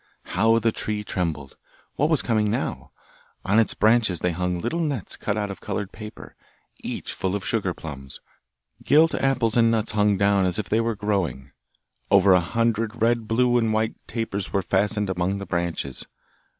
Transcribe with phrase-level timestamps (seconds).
[0.33, 1.57] How the tree trembled!
[1.95, 2.89] What was coming now?
[3.45, 6.35] On its branches they hung little nets cut out of coloured paper,
[6.79, 8.19] each full of sugarplums;
[8.83, 11.51] gilt apples and nuts hung down as if they were growing,
[12.09, 16.07] over a hundred red, blue, and white tapers were fastened among the branches.